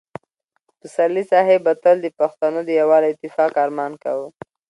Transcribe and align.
پسرلي 0.79 1.23
صاحب 1.31 1.59
به 1.65 1.73
تل 1.83 1.97
د 2.03 2.07
پښتنو 2.19 2.59
د 2.63 2.69
یووالي 2.79 3.07
او 3.09 3.13
اتفاق 3.15 3.51
ارمان 3.65 3.91
کاوه. 4.03 4.27